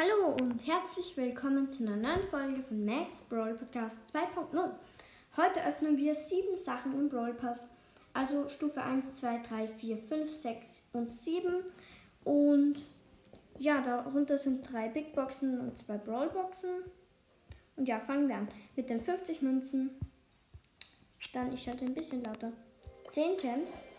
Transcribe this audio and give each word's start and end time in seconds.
Hallo 0.00 0.36
und 0.40 0.64
herzlich 0.64 1.16
willkommen 1.16 1.72
zu 1.72 1.82
einer 1.82 1.96
neuen 1.96 2.22
Folge 2.28 2.62
von 2.62 2.84
Max 2.84 3.22
Brawl 3.22 3.54
Podcast 3.54 3.98
2.0. 4.14 4.70
Heute 5.36 5.66
öffnen 5.66 5.96
wir 5.96 6.14
sieben 6.14 6.56
Sachen 6.56 6.92
im 6.92 7.08
Brawl 7.08 7.34
Pass. 7.34 7.68
Also 8.12 8.48
Stufe 8.48 8.80
1, 8.80 9.14
2, 9.14 9.38
3, 9.38 9.66
4, 9.66 9.98
5, 9.98 10.30
6 10.30 10.84
und 10.92 11.08
7. 11.08 11.64
Und 12.22 12.76
ja, 13.58 13.82
darunter 13.82 14.38
sind 14.38 14.72
drei 14.72 14.88
Big 14.88 15.16
Boxen 15.16 15.58
und 15.58 15.76
zwei 15.78 15.98
Brawl 15.98 16.28
Boxen. 16.28 16.84
Und 17.74 17.88
ja, 17.88 17.98
fangen 17.98 18.28
wir 18.28 18.36
an 18.36 18.48
mit 18.76 18.90
den 18.90 19.00
50 19.00 19.42
Münzen. 19.42 19.90
Dann, 21.32 21.52
ich 21.52 21.64
schalte 21.64 21.84
ein 21.84 21.94
bisschen 21.94 22.22
lauter. 22.22 22.52
10 23.08 23.36
Gems. 23.38 23.97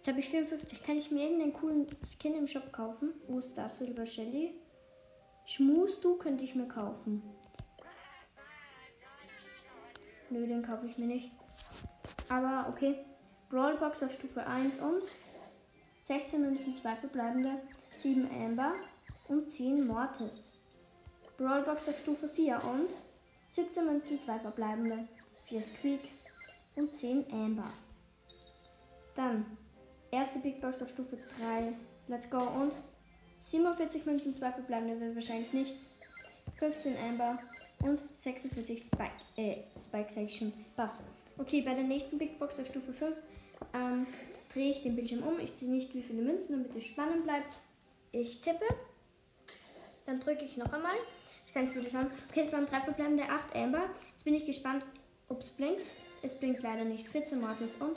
Jetzt 0.00 0.08
habe 0.08 0.20
ich 0.20 0.30
54. 0.30 0.82
Kann 0.82 0.96
ich 0.96 1.10
mir 1.10 1.24
irgendeinen 1.24 1.52
coolen 1.52 1.86
Skin 2.02 2.34
im 2.34 2.46
Shop 2.46 2.72
kaufen? 2.72 3.12
Wo 3.28 3.38
ist 3.38 3.58
das? 3.58 3.76
Silber 3.76 4.06
Shelly? 4.06 4.54
Schmus 5.44 6.00
du 6.00 6.16
könnte 6.16 6.42
ich 6.42 6.54
mir 6.54 6.66
kaufen. 6.66 7.22
Nö, 10.30 10.46
den 10.46 10.62
kaufe 10.62 10.86
ich 10.86 10.96
mir 10.96 11.04
nicht. 11.04 11.32
Aber 12.30 12.70
okay. 12.70 13.04
Brawlbox 13.50 14.02
auf 14.02 14.14
Stufe 14.14 14.46
1 14.46 14.78
und 14.78 15.02
16 16.06 16.40
Münzen, 16.40 16.74
2 16.80 16.96
verbleibende, 16.96 17.60
7 17.98 18.26
Amber 18.42 18.72
und 19.28 19.50
10 19.50 19.86
Mortis. 19.86 20.52
Brawlbox 21.36 21.88
auf 21.90 21.98
Stufe 21.98 22.26
4 22.26 22.54
und 22.54 22.88
17 23.52 23.84
Münzen, 23.84 24.18
2 24.18 24.38
verbleibende, 24.38 25.06
4 25.44 25.60
Squeak 25.60 26.00
und 26.76 26.94
10 26.94 27.30
Amber. 27.32 27.70
Dann 29.14 29.58
Erste 30.30 30.48
Big 30.48 30.60
Box 30.60 30.80
auf 30.80 30.88
Stufe 30.88 31.18
3. 31.40 31.72
Let's 32.06 32.30
go. 32.30 32.38
Und 32.38 32.72
47 33.42 34.06
Münzen, 34.06 34.32
2 34.32 34.52
verbleibende 34.52 35.00
will 35.00 35.12
wahrscheinlich 35.16 35.52
nichts. 35.52 35.90
15 36.56 36.94
Amber 36.98 37.36
und 37.82 37.98
46 37.98 38.80
Spike, 38.80 39.10
äh, 39.38 39.56
Spike 39.84 40.12
Section 40.12 40.52
Bass. 40.76 41.02
Okay, 41.36 41.62
bei 41.62 41.74
der 41.74 41.82
nächsten 41.82 42.16
Big 42.16 42.38
Box 42.38 42.60
auf 42.60 42.68
Stufe 42.68 42.92
5 42.92 43.16
ähm, 43.74 44.06
drehe 44.54 44.70
ich 44.70 44.84
den 44.84 44.94
Bildschirm 44.94 45.24
um. 45.24 45.40
Ich 45.40 45.50
sehe 45.50 45.68
nicht, 45.68 45.92
wie 45.96 46.02
viele 46.02 46.22
Münzen, 46.22 46.52
damit 46.52 46.76
es 46.76 46.84
spannend 46.84 47.24
bleibt. 47.24 47.58
Ich 48.12 48.40
tippe. 48.40 48.66
Dann 50.06 50.20
drücke 50.20 50.44
ich 50.44 50.56
noch 50.56 50.72
einmal. 50.72 50.94
Jetzt 51.44 51.54
kann 51.54 51.64
ich 51.64 51.74
wieder 51.74 51.90
schauen. 51.90 52.06
Okay, 52.28 52.42
es 52.46 52.52
waren 52.52 52.66
drei 52.66 52.78
verbleibende 52.78 53.24
8 53.24 53.56
Amber. 53.56 53.82
Jetzt 54.12 54.22
bin 54.22 54.34
ich 54.34 54.46
gespannt, 54.46 54.84
ob 55.28 55.40
es 55.40 55.48
blinkt. 55.48 55.82
Es 56.22 56.38
blinkt 56.38 56.62
leider 56.62 56.84
nicht. 56.84 57.08
14 57.08 57.40
Mortis 57.40 57.74
und 57.80 57.96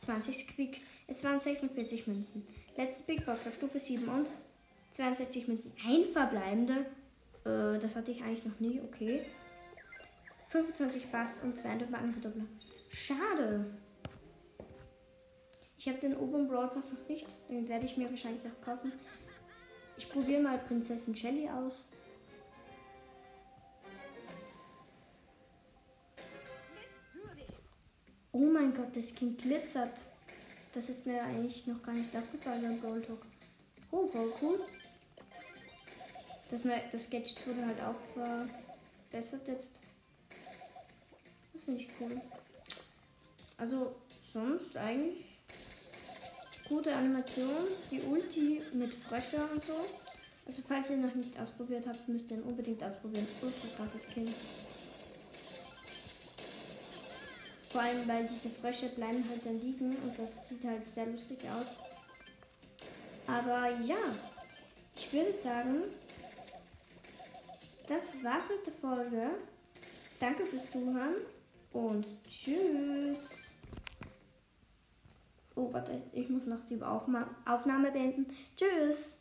20 0.00 0.46
Squeak. 0.46 0.76
Es 1.06 1.22
waren 1.22 1.38
46 1.38 2.06
Münzen. 2.06 2.46
Letzte 2.76 3.02
Big 3.04 3.24
Box 3.26 3.46
auf 3.46 3.54
Stufe 3.54 3.78
7 3.78 4.08
und 4.08 4.26
62 4.92 5.48
Münzen. 5.48 5.72
Ein 5.86 6.04
verbleibende. 6.04 6.86
Äh, 7.44 7.78
das 7.78 7.94
hatte 7.94 8.10
ich 8.10 8.22
eigentlich 8.22 8.44
noch 8.44 8.58
nie. 8.60 8.80
Okay. 8.80 9.20
25 10.48 11.10
Bass 11.10 11.42
und 11.42 11.58
200 11.58 11.90
Markenverdoppler. 11.90 12.44
Schade. 12.90 13.66
Ich 15.76 15.88
habe 15.88 15.98
den 15.98 16.16
oberen 16.16 16.48
Brawl 16.48 16.68
Pass 16.68 16.90
noch 16.90 17.08
nicht. 17.08 17.26
Den 17.50 17.68
werde 17.68 17.84
ich 17.86 17.96
mir 17.96 18.08
wahrscheinlich 18.08 18.42
auch 18.46 18.64
kaufen. 18.64 18.92
Ich 19.96 20.08
probiere 20.08 20.40
mal 20.40 20.58
Prinzessin 20.58 21.14
Shelly 21.14 21.48
aus. 21.48 21.88
Oh 28.32 28.46
mein 28.46 28.72
Gott, 28.72 28.96
das 28.96 29.14
Kind 29.14 29.42
glitzert. 29.42 29.92
Das 30.74 30.88
ist 30.88 31.06
mir 31.06 31.22
eigentlich 31.22 31.68
noch 31.68 31.80
gar 31.84 31.94
nicht 31.94 32.14
aufgefallen 32.16 32.62
beim 32.62 32.80
Gold 32.80 33.06
Talk. 33.06 33.24
Oh, 33.92 34.06
voll 34.08 34.32
cool. 34.42 34.60
Das, 36.50 36.62
das 36.90 37.10
Gadget 37.10 37.46
wurde 37.46 37.64
halt 37.64 37.80
auch 37.80 37.94
verbessert 39.08 39.46
jetzt. 39.46 39.78
Das 41.52 41.62
finde 41.62 41.82
ich 41.82 41.88
cool. 42.00 42.20
Also 43.56 43.94
sonst 44.32 44.76
eigentlich 44.76 45.24
gute 46.68 46.92
Animation. 46.92 47.68
Die 47.92 48.00
Ulti 48.00 48.60
mit 48.72 48.92
Frösche 48.94 49.36
und 49.52 49.62
so. 49.62 49.74
Also 50.44 50.62
falls 50.66 50.90
ihr 50.90 50.96
noch 50.96 51.14
nicht 51.14 51.38
ausprobiert 51.38 51.86
habt, 51.86 52.08
müsst 52.08 52.32
ihr 52.32 52.38
ihn 52.38 52.42
unbedingt 52.42 52.82
ausprobieren. 52.82 53.26
Ultra 53.42 53.68
krasses 53.76 54.08
Kind. 54.08 54.30
Vor 57.74 57.82
allem, 57.82 58.06
weil 58.06 58.28
diese 58.28 58.50
Frösche 58.50 58.86
bleiben 58.90 59.28
halt 59.28 59.44
dann 59.44 59.60
liegen 59.60 59.96
und 59.96 60.16
das 60.16 60.48
sieht 60.48 60.64
halt 60.64 60.86
sehr 60.86 61.06
lustig 61.06 61.40
aus. 61.50 61.66
Aber 63.26 63.68
ja, 63.80 63.96
ich 64.94 65.12
würde 65.12 65.32
sagen, 65.32 65.82
das 67.88 68.22
war's 68.22 68.44
mit 68.48 68.64
der 68.64 68.74
Folge. 68.74 69.30
Danke 70.20 70.46
fürs 70.46 70.70
Zuhören 70.70 71.16
und 71.72 72.06
tschüss. 72.28 73.52
Oh, 75.56 75.72
warte, 75.72 76.00
ich 76.12 76.28
muss 76.28 76.46
noch 76.46 76.64
die 76.70 76.80
Aufnahme 76.80 77.90
beenden. 77.90 78.26
Tschüss. 78.56 79.18